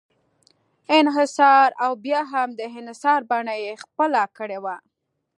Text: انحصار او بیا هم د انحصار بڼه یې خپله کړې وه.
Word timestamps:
انحصار 0.99 1.69
او 1.83 1.91
بیا 2.03 2.21
هم 2.31 2.49
د 2.59 2.61
انحصار 2.77 3.19
بڼه 3.31 3.55
یې 3.63 3.73
خپله 3.83 4.23
کړې 4.37 4.59
وه. 4.63 4.75